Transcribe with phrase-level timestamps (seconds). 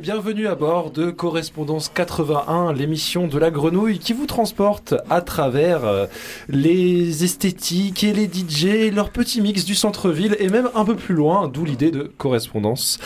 [0.00, 5.84] Bienvenue à bord de Correspondance 81, l'émission de la grenouille qui vous transporte à travers
[5.84, 6.06] euh,
[6.48, 11.14] les esthétiques et les DJ leur petit mix du centre-ville et même un peu plus
[11.14, 12.98] loin, d'où l'idée de Correspondance.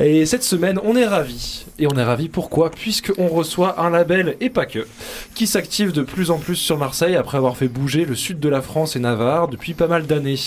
[0.00, 1.64] Et cette semaine, on est ravis.
[1.80, 2.70] Et on est ravis pourquoi?
[2.70, 4.86] Puisqu'on reçoit un label, et pas que,
[5.34, 8.48] qui s'active de plus en plus sur Marseille après avoir fait bouger le sud de
[8.48, 10.38] la France et Navarre depuis pas mal d'années.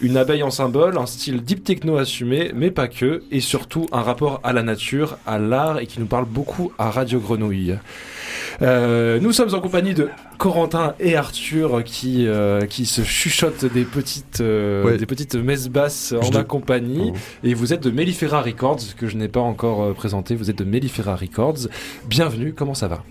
[0.00, 4.02] Une abeille en symbole, un style deep techno assumé, mais pas que, et surtout un
[4.02, 7.76] rapport à la nature, à l'art et qui nous parle beaucoup à Radio Grenouille.
[8.62, 13.84] Euh, nous sommes en compagnie de Corentin et Arthur qui, euh, qui se chuchotent des
[13.84, 14.96] petites, euh, Ouais.
[14.96, 17.12] des petites messes basses en Je ma te- compagnie.
[17.14, 17.18] Oh.
[17.44, 20.34] Et vous êtes de Mellifera Records, que je n'ai pas encore présenté.
[20.34, 21.68] Vous êtes de Mellifera Records.
[22.08, 23.04] Bienvenue, comment ça va?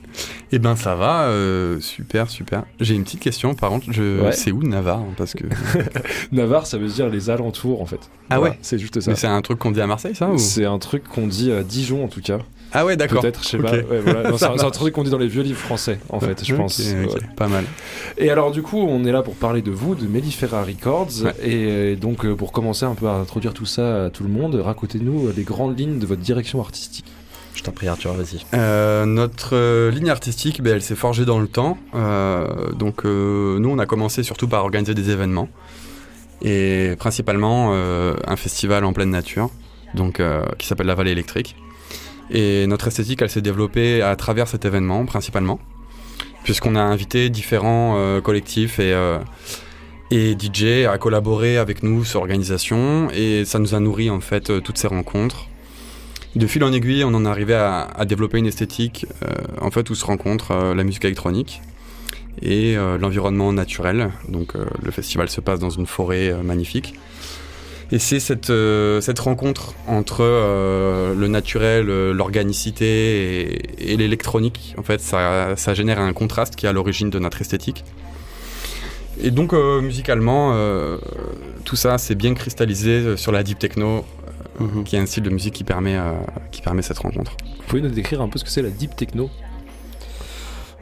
[0.51, 2.63] Eh ben ça va, euh, super, super.
[2.79, 4.21] J'ai une petite question par contre, je...
[4.21, 4.31] Ouais.
[4.31, 5.43] c'est où Navarre hein, Parce que...
[6.31, 7.99] Navarre, ça veut dire les alentours en fait.
[8.29, 9.11] Ah Voilà, ouais C'est juste ça.
[9.11, 10.37] Mais c'est un truc qu'on dit à Marseille ça ou...
[10.37, 12.39] C'est un truc qu'on dit à Dijon en tout cas.
[12.73, 13.21] Ah ouais d'accord.
[13.21, 13.71] Peut-être, je sais pas.
[13.71, 14.29] Ouais, voilà.
[14.29, 16.79] Non, c'est un- truc qu'on dit dans les vieux livres français en fait, je pense.
[16.79, 17.21] ok, Ouais.
[17.35, 17.63] Pas mal.
[18.17, 21.23] Et alors du coup, on est là pour parler de vous, de Mellifera Records.
[21.23, 21.33] Ouais.
[21.43, 24.29] Et euh, donc euh, pour commencer un peu à introduire tout ça à tout le
[24.29, 27.05] monde, racontez-nous les grandes lignes de votre direction artistique.
[27.57, 28.45] Je t'en prie Arthur, vas-y.
[28.53, 31.79] Euh, notre euh, ligne artistique, ben, elle s'est forgée dans le temps.
[31.95, 35.49] Euh, donc nous on a commencé surtout par organiser des événements.
[36.43, 39.49] Et principalement un festival en pleine nature,
[39.95, 40.21] donc,
[40.59, 41.55] qui s'appelle la Vallée électrique.
[42.29, 45.59] Et notre esthétique, elle s'est développée à travers cet événement, principalement,
[46.43, 48.95] puisqu'on a invité différents collectifs et,
[50.11, 54.61] et DJ à collaborer avec nous sur l'organisation, et ça nous a nourri en fait
[54.61, 55.47] toutes ces rencontres.
[56.37, 59.89] De fil en aiguille, on en est arrivé à, développer une esthétique euh, en fait
[59.89, 61.63] où se rencontre euh, la musique électronique
[62.43, 64.11] et euh, l'environnement naturel.
[64.29, 66.93] Donc le festival se passe dans une forêt magnifique.
[67.91, 76.13] Et c'est cette, rencontre entre le naturel, l'organicité et, l'électronique, en fait, ça, génère un
[76.13, 77.83] contraste qui est à l'origine de notre esthétique.
[79.23, 80.53] Et donc, musicalement,
[81.63, 84.05] tout ça s'est bien cristallisé sur la deep techno,
[84.59, 84.83] Mhm.
[84.83, 86.13] qui est un style de musique qui permet, euh,
[86.51, 87.35] qui permet cette rencontre.
[87.57, 89.29] Vous pouvez nous décrire un peu ce que c'est la deep techno?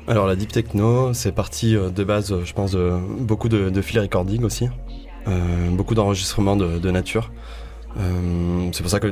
[0.07, 3.69] Alors la deep techno, c'est parti euh, de base, euh, je pense, de beaucoup de,
[3.69, 4.69] de field recording aussi,
[5.27, 7.31] Euh, beaucoup d'enregistrements de, de nature.
[7.97, 9.11] Euh, c'est pour ça que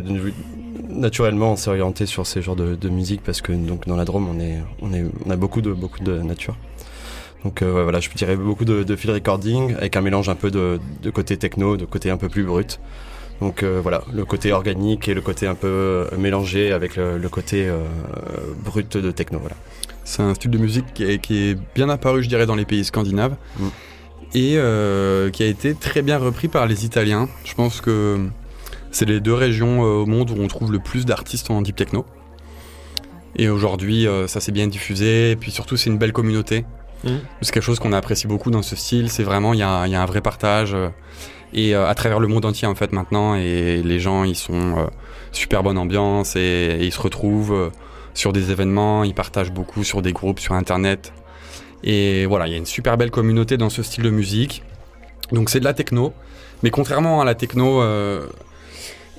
[0.89, 4.05] naturellement on s'est orienté sur ces genres de, de musique parce que donc dans la
[4.05, 6.55] Drôme on est on est on a beaucoup de beaucoup de nature.
[7.43, 10.51] Donc euh, voilà, je dirais beaucoup de, de field recording avec un mélange un peu
[10.51, 12.79] de, de côté techno, de côté un peu plus brut.
[13.43, 17.17] Donc euh, voilà, le côté organique et le côté un peu euh, mélangé avec le,
[17.17, 17.79] le côté euh,
[18.63, 19.37] brut de techno.
[19.39, 19.57] Voilà.
[20.05, 22.63] C'est un style de musique qui est, qui est bien apparu, je dirais, dans les
[22.63, 23.67] pays scandinaves Mm.
[24.33, 27.27] et euh, qui a été très bien repris par les Italiens.
[27.43, 28.27] Je pense que
[28.91, 31.75] c'est les deux régions euh, au monde où on trouve le plus d'artistes en deep
[31.75, 32.05] techno.
[33.35, 35.31] Et aujourd'hui, euh, ça s'est bien diffusé.
[35.31, 36.63] Et puis surtout, c'est une belle communauté.
[37.03, 37.19] Mhm.
[37.41, 39.09] C'est quelque chose qu'on apprécie beaucoup dans ce style.
[39.09, 40.73] C'est vraiment, il y a, il y a un vrai partage.
[41.53, 43.35] Et euh, à travers le monde entier, en fait, maintenant.
[43.35, 44.85] Et les gens, ils sont euh,
[45.31, 47.69] super bonne ambiance et, et ils se retrouvent euh,
[48.13, 49.03] sur des événements.
[49.03, 51.13] Ils partagent beaucoup sur des groupes, sur Internet.
[51.83, 54.63] Et voilà, il y a une super belle communauté dans ce style de musique.
[55.31, 56.13] Donc c'est de la techno.
[56.63, 58.25] Mais contrairement à la techno euh,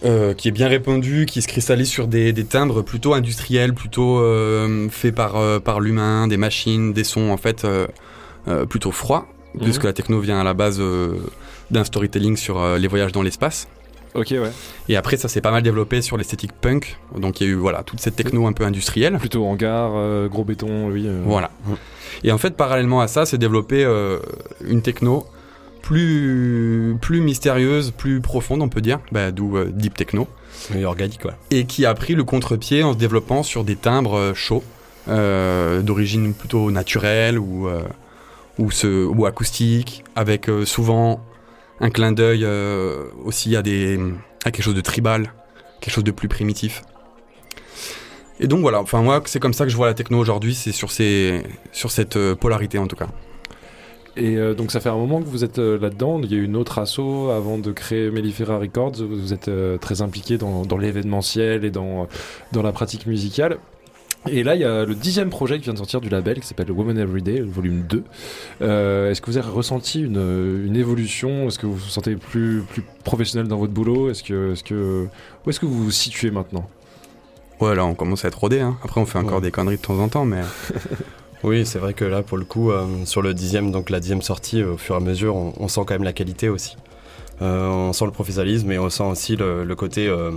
[0.05, 4.19] euh, qui est bien répandue, qui se cristallise sur des, des timbres plutôt industriels, plutôt
[4.19, 7.66] euh, faits par, par l'humain, des machines, des sons en fait
[8.69, 9.62] plutôt froids, Mhm.
[9.62, 10.83] puisque la techno vient à la base
[11.70, 13.69] d'un storytelling sur euh, les voyages dans l'espace.
[14.14, 14.52] Ok, ouais.
[14.88, 16.98] Et après, ça s'est pas mal développé sur l'esthétique punk.
[17.18, 19.18] Donc il y a eu voilà, toute cette techno un peu industrielle.
[19.18, 21.04] Plutôt hangar, euh, gros béton, oui.
[21.06, 21.21] euh.
[21.24, 21.50] Voilà.
[22.22, 24.21] Et en fait, parallèlement à ça, c'est développé euh,
[24.65, 25.27] une techno
[25.83, 30.28] plus, plus mystérieuse, plus profonde, on peut dire, bah, d'où euh, Deep Techno,
[30.74, 31.34] Et organique, quoi.
[31.50, 34.62] et qui a pris le contre-pied en se développant sur des timbres euh, chauds,
[35.09, 37.83] euh, d'origine plutôt naturelle ou, euh,
[38.59, 41.21] ou, ce, ou acoustique, avec euh, souvent
[41.80, 43.98] un clin d'œil euh, aussi à, des,
[44.44, 45.32] à quelque chose de tribal,
[45.80, 46.82] quelque chose de plus primitif.
[48.41, 50.72] Et donc voilà, enfin moi c'est comme ça que je vois la techno aujourd'hui, c'est
[50.72, 51.42] sur, ces,
[51.72, 53.09] sur cette euh, polarité en tout cas.
[54.16, 56.21] Et euh, donc ça fait un moment que vous êtes là-dedans.
[56.22, 59.03] Il y a eu une autre asso avant de créer Mellifera Records.
[59.03, 59.50] Vous êtes
[59.80, 62.06] très impliqué dans, dans l'événementiel et dans,
[62.53, 63.59] dans la pratique musicale.
[64.26, 66.47] Et là, il y a le dixième projet qui vient de sortir du label qui
[66.47, 68.04] s'appelle Women Everyday, le volume 2.
[68.62, 71.47] Euh, Est-ce que vous avez ressenti une, une évolution?
[71.48, 74.10] Est-ce que vous vous sentez plus, plus professionnel dans votre boulot?
[74.10, 75.06] Est-ce que, est que,
[75.44, 76.68] Où est-ce que vous vous situez maintenant?
[77.60, 78.76] Ouais là on commence à être rodé, hein.
[78.82, 79.42] après on fait encore Ouais.
[79.42, 80.41] des conneries de temps en temps, mais
[81.44, 84.22] Oui, c'est vrai que là, pour le coup, euh, sur le dixième, donc la dixième
[84.22, 86.77] sortie, au fur et à mesure, on, on sent quand même la qualité aussi.
[87.42, 90.30] Euh, on sent le professionnalisme et on sent aussi le, le côté euh,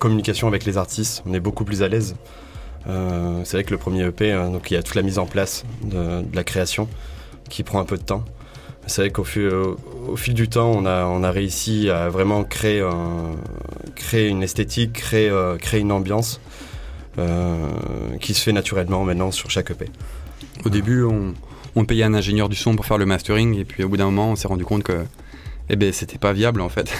[0.00, 1.22] communication avec les artistes.
[1.26, 2.16] On est beaucoup plus à l'aise.
[2.88, 5.18] Euh, c'est vrai que le premier EP, euh, donc il y a toute la mise
[5.18, 6.88] en place de, la création
[7.48, 8.24] qui prend un peu de temps.
[8.86, 13.34] C'est vrai qu'au fil, du temps, on a, réussi à vraiment créer, un-
[13.96, 16.40] créer une esthétique, créer, euh, une ambiance
[17.18, 17.56] euh,
[18.20, 19.86] qui se fait naturellement maintenant sur chaque EP.
[20.64, 21.04] Au début,
[21.74, 24.04] on payait un ingénieur du son pour faire le mastering, et puis au bout d'un
[24.06, 25.04] moment, on s'est rendu compte que
[25.68, 26.92] eh ben, c'était pas viable en fait.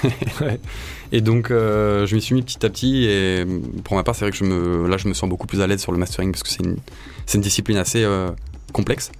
[1.12, 3.44] Et donc, euh, je m'y suis mis petit à petit, et
[3.84, 5.66] pour ma part, c'est vrai que je me, là, je me sens beaucoup plus à
[5.66, 8.30] l'aise sur le mastering parce que c'est une, discipline assez euh,
[8.72, 9.12] complexe.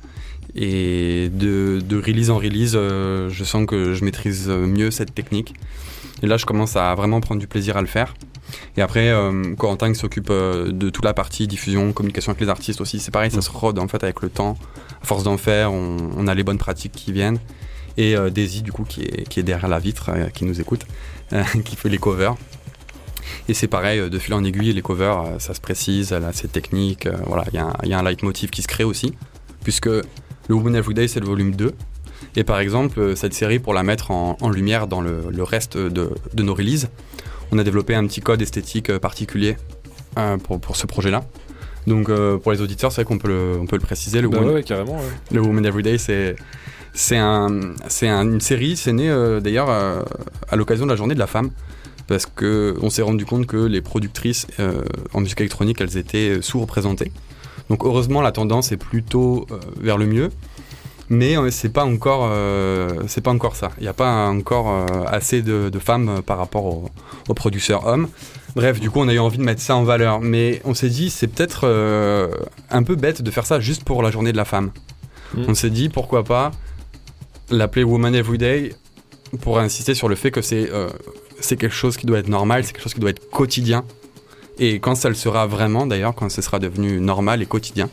[0.57, 5.55] Et de, de release en release, euh, je sens que je maîtrise mieux cette technique.
[6.23, 8.15] Et là, je commence à vraiment prendre du plaisir à le faire.
[8.77, 9.13] Et après,
[9.59, 13.31] Corentin qui s'occupe de toute la partie diffusion, communication avec les artistes aussi, c'est pareil,
[13.31, 14.57] ça se rôde en fait avec le temps.
[15.03, 17.39] À force d'en faire, on, on a les bonnes pratiques qui viennent.
[17.97, 20.61] Et euh, Daisy, du coup, qui est, qui est derrière la vitre, euh, qui nous
[20.61, 20.83] écoute,
[21.33, 22.35] euh, qui fait les covers.
[23.49, 26.49] Et c'est pareil, de fil en aiguille, les covers, ça se précise, elle a ses
[26.49, 27.09] techniques.
[27.27, 29.15] voilà, il y, a un- il y a un leitmotiv qui se crée aussi,
[29.65, 30.05] puisque le
[30.55, 31.73] Woman Everyday, c'est le volume 2.
[32.37, 35.77] Et par exemple, cette série, pour la mettre en, en lumière dans le, le reste
[35.77, 36.89] de, de nos releases,
[37.53, 39.57] on a développé un petit code esthétique particulier
[40.19, 41.25] euh, pour, pour ce projet-là.
[41.87, 44.21] Donc euh, pour les auditeurs, c'est vrai qu'on peut le, on peut le préciser.
[44.21, 44.97] Le Bah Woman, ouais, ouais, carrément.
[44.97, 45.05] ouais.
[45.33, 46.37] le Woman Everyday, c'est
[46.97, 47.49] c'est un,
[48.01, 48.77] une série.
[48.77, 50.03] C'est né euh, d'ailleurs euh,
[50.49, 51.51] à l'occasion de la Journée de la femme,
[52.07, 54.83] parce que on s'est rendu compte que les productrices euh,
[55.13, 57.13] en musique électronique, elles étaient sous-représentées.
[57.71, 60.31] Donc heureusement, la tendance est plutôt euh, vers le mieux.
[61.09, 62.29] Mais c'est pas encore,
[63.07, 63.71] c'est pas encore ça.
[63.79, 66.91] Il n'y a pas encore assez de, de femmes par rapport aux,
[67.29, 68.09] aux producteurs hommes.
[68.57, 70.23] Bref, du coup, on a eu envie de mettre ça en valeur.
[70.23, 72.29] Mais on s'est dit, c'est peut-être euh,
[72.71, 74.71] un peu bête de faire ça juste pour la journée de la femme.
[75.35, 75.45] Mm.
[75.49, 76.53] On s'est dit, pourquoi pas
[77.51, 78.75] l'appeler Woman Everyday
[79.41, 80.89] pour insister sur le fait que c'est euh,
[81.41, 83.85] c'est quelque chose qui doit être normal, c'est quelque chose qui doit être quotidien.
[84.59, 87.91] Et quand ça le sera vraiment, d'ailleurs, quand ce sera devenu normal et quotidien,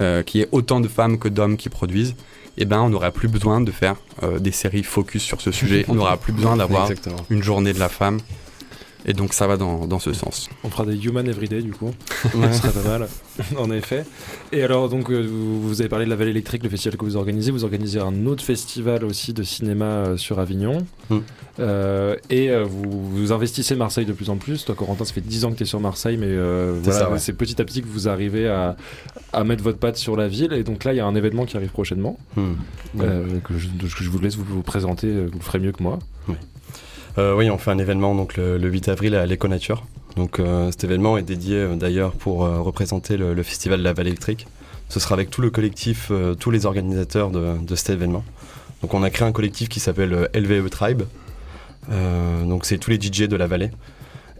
[0.00, 2.14] euh, qu'il y ait autant de femmes que d'hommes qui produisent,
[2.58, 5.84] eh ben, on n'aura plus besoin de faire euh, des séries focus sur ce sujet.
[5.88, 6.90] on n'aura plus besoin d'avoir
[7.30, 8.18] une journée de la femme.
[9.06, 10.48] Et donc ça va dans, dans ce sens.
[10.64, 11.90] On fera des Human Everyday du coup.
[12.34, 12.52] Ouais.
[12.52, 13.08] Ce serait pas mal,
[13.58, 14.04] en effet.
[14.52, 17.04] Et alors, donc, euh, vous, vous avez parlé de la Vallée électrique, le festival que
[17.04, 17.50] vous organisez.
[17.50, 20.78] Vous organisez un autre festival aussi de cinéma euh, sur Avignon.
[21.10, 21.18] Mm.
[21.60, 24.64] Euh, et vous, vous investissez Marseille de plus en plus.
[24.64, 26.98] Toi, Corentin, ça fait 10 ans que tu es sur Marseille, mais euh, C'est voilà,
[27.06, 27.18] ça, ouais.
[27.18, 28.76] c'est petit à petit que vous arrivez à,
[29.32, 30.52] à mettre votre patte sur la ville.
[30.54, 32.18] Et donc là, il y a un événement qui arrive prochainement.
[32.36, 32.44] Ouais.
[33.00, 35.08] euh, que, je, que je vous laisse vous, vous présenter.
[35.26, 35.98] Vous le ferez mieux que moi.
[36.30, 36.32] Euh,
[37.18, 39.84] oui, on fait un événement donc le, le 8 avril à l'Éco-Nature.
[40.16, 43.92] Donc euh, cet événement est dédié euh, d'ailleurs pour euh, représenter le, festival de la
[43.92, 44.46] Vallée électrique.
[44.88, 48.24] Ce sera avec tout le collectif, euh, tous les organisateurs de, cet événement.
[48.92, 51.02] On a créé un collectif qui s'appelle euh, LVE Tribe.
[51.90, 53.70] Euh, donc c'est tous les DJ de la vallée.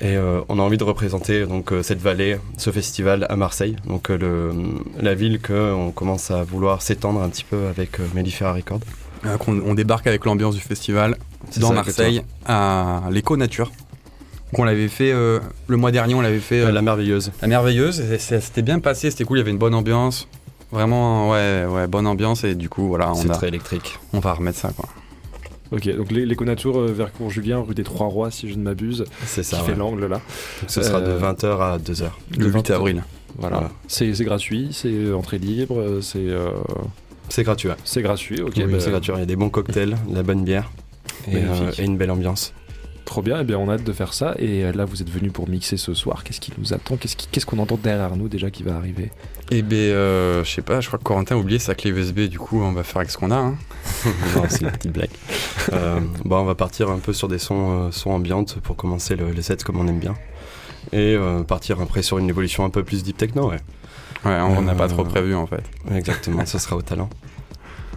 [0.01, 3.77] Et euh, on a envie de représenter donc euh, cette vallée, ce festival à Marseille,
[3.87, 4.53] donc euh,
[5.01, 8.81] la ville que on commence à vouloir s'étendre un petit peu avec euh, Mellifera Records.
[9.25, 11.17] Euh, qu'on- on débarque avec l'ambiance du festival
[11.59, 13.67] dans ça, Marseille à l'éco-nature.
[14.53, 17.33] Donc on l'avait fait euh, le mois dernier, on l'avait fait Euh, euh, la merveilleuse.
[17.43, 18.01] la merveilleuse.
[18.01, 20.29] et ça s'était bien passé, c'était cool, il y avait une bonne ambiance.
[20.71, 23.99] Vraiment, ouais, ouais, bonne ambiance et du coup, voilà, C'est on, a- très électrique.
[24.13, 24.89] on va remettre ça quoi.
[25.73, 29.05] Ok, donc l'é- l'éco-nature euh, vers Cours-Julien, rue des Trois Rois, si je ne m'abuse,
[29.27, 29.59] C'est qui ça.
[29.59, 29.79] fait ouais.
[29.79, 30.17] l'angle là.
[30.61, 32.05] Donc ce sera de Euh, 20h à 2h.
[32.33, 32.71] Le De 8 20.
[32.75, 33.05] avril.
[33.39, 33.57] Voilà.
[33.57, 33.73] Voilà.
[33.89, 36.51] C'est c'est gratuit, c'est entrée libre, euh, c'est euh,
[37.29, 37.69] C'est gratuit.
[37.71, 37.75] ouais.
[37.85, 38.53] c'est gratuit, ok.
[38.57, 39.13] Oui, bah, c'est gratuit.
[39.17, 40.71] Il y a des bons cocktails, de la bonne bière
[41.29, 42.53] et, euh, et une belle ambiance.
[43.05, 44.35] Trop bien, et bien on a hâte de faire ça.
[44.39, 46.25] Et euh, là, vous êtes venu pour mixer ce soir.
[46.25, 46.97] Qu'est-ce qui nous attend?
[46.97, 49.11] Qu'est-ce qu'on entend derrière nous déjà qui va arriver?
[49.51, 52.21] Et ben, euh, je sais pas, je crois que Corentin a oublié sa clé USB,
[52.21, 53.37] du coup, on va faire avec ce qu'on a.
[53.37, 53.57] hein.
[54.49, 55.11] c'est une petite blague.
[55.75, 59.17] Euh, bon, on va partir un peu sur des sons, euh, sons ambiantes pour commencer
[59.17, 60.15] le, les sets comme on aime bien.
[60.93, 63.59] Et euh, partir après sur une évolution un peu plus deep techno, ouais.
[64.25, 65.63] Ouais, on n'a pas trop prévu en fait.
[65.95, 67.11] Exactement, ce sera au talent.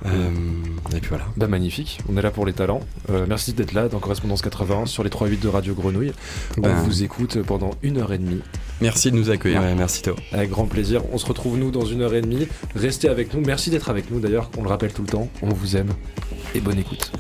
[0.08, 1.26] Euh, et puis voilà.
[1.36, 2.82] Bah magnifique, on est là pour les talents.
[3.10, 6.14] Euh, merci d'être là dans Correspondance 80 sur les 3.8 de Radio Grenouille.
[6.58, 8.42] Ben, On vous écoute pendant une heure et demie.
[8.82, 9.62] Merci de nous accueillir.
[9.62, 10.16] Ouais, merci Théo.
[10.32, 11.02] Avec grand plaisir.
[11.12, 12.48] On se retrouve nous dans une heure et demie.
[12.76, 13.42] Restez avec nous.
[13.42, 14.50] Merci d'être avec nous d'ailleurs.
[14.58, 15.30] On le rappelle tout le temps.
[15.42, 15.90] On vous aime.
[16.56, 17.12] Et bonne écoute.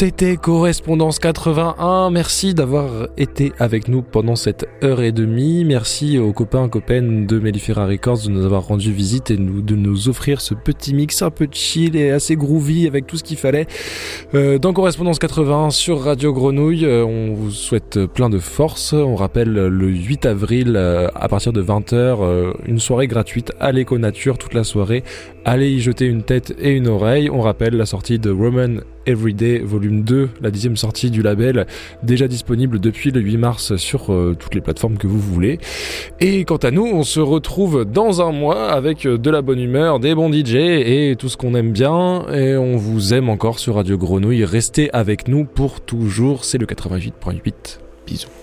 [0.00, 2.08] C'était Correspondance 81.
[2.08, 5.62] Merci d'avoir été avec nous pendant cette heure et demie.
[5.66, 10.08] Merci aux copains copaines de Mellifera Records de nous avoir rendu visite et de nous
[10.08, 13.66] offrir ce petit mix un peu chill et assez groovy avec tout ce qu'il fallait.
[14.34, 18.94] Euh, dans Correspondance 81 sur Radio Grenouille, euh, on vous souhaite plein de force.
[18.94, 23.98] On rappelle le 8 avril euh, à partir de 20h, une soirée gratuite à l'éco
[23.98, 25.04] nature toute la soirée.
[25.44, 27.28] Allez y jeter une tête et une oreille.
[27.28, 31.66] On rappelle la sortie de Roman Everyday Volume 2, la dixième sortie du label,
[32.02, 35.58] déjà disponible depuis le 8 mars sur euh, toutes les plateformes que vous voulez.
[36.20, 39.60] Et quant à nous, on se retrouve dans un mois avec euh, de la bonne
[39.60, 42.26] humeur, des bons DJ et tout ce qu'on aime bien.
[42.32, 44.44] Et on vous aime encore sur Radio Grenouille.
[44.44, 46.44] Restez avec nous pour toujours.
[46.44, 47.78] C'est le 88.8.
[48.06, 48.39] Bisous.